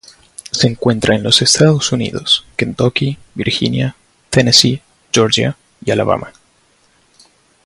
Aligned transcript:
Se 0.49 0.65
encuentra 0.67 1.13
en 1.13 1.21
los 1.21 1.43
Estados 1.43 1.91
Unidos: 1.91 2.43
Kentucky, 2.55 3.19
Virginia, 3.35 3.95
Tennessee, 4.31 4.81
Georgia 5.13 5.55
y 5.85 5.91
Alabama. 5.91 6.33